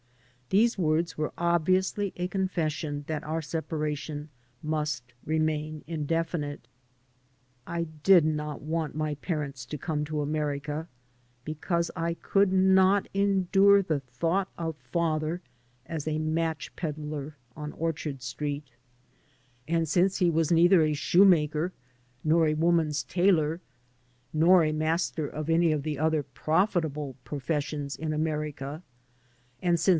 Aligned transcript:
These 0.49 0.77
words 0.79 1.15
were 1.17 1.31
obviously 1.37 2.11
a 2.17 2.27
confes 2.27 2.71
sion 2.73 3.05
that 3.07 3.23
our 3.23 3.41
separation 3.41 4.29
must 4.63 5.13
remain 5.25 5.83
indefinite. 5.87 6.67
I 7.67 7.83
did 7.83 8.25
not 8.25 8.61
want 8.61 8.95
my 8.95 9.13
parents 9.15 9.63
to 9.67 9.77
come 9.77 10.03
to 10.05 10.21
America, 10.21 10.87
because 11.45 11.91
I 11.95 12.15
could 12.15 12.51
not 12.51 13.07
endure 13.13 13.81
the 13.83 13.99
thought 14.01 14.49
of 14.57 14.75
father 14.75 15.41
as 15.85 16.07
a 16.07 16.17
match 16.17 16.75
peddler 16.75 17.37
on 17.55 17.71
Orchard 17.73 18.21
Street; 18.23 18.71
and 19.69 19.87
since 19.87 20.17
he 20.17 20.31
was 20.31 20.51
neither 20.51 20.81
a 20.81 20.85
86 20.89 21.05
HOW 21.05 21.11
DO 21.11 21.17
YOU 21.19 21.21
LIKE 21.23 21.27
AMERICA?'^ 21.27 21.51
shoemaker 21.59 21.73
nor 22.25 22.47
a 22.47 22.53
woman's 22.55 23.03
tailor 23.03 23.61
nor 24.33 24.63
a 24.65 24.71
master 24.73 25.27
of 25.27 25.49
any 25.49 25.71
of 25.71 25.83
the 25.83 25.99
other 25.99 26.23
profitable 26.23 27.15
professions 27.23 27.95
in 27.95 28.11
America, 28.11 28.81
and 29.61 29.79
since. 29.79 29.89